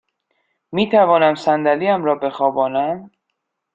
[0.71, 3.11] می توانم صندلی ام را بخوابانم؟